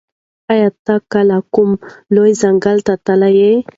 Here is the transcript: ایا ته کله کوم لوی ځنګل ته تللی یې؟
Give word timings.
ایا 0.51 0.69
ته 0.85 0.95
کله 1.13 1.37
کوم 1.53 1.71
لوی 2.15 2.31
ځنګل 2.41 2.77
ته 2.87 2.93
تللی 3.05 3.31
یې؟ 3.41 3.53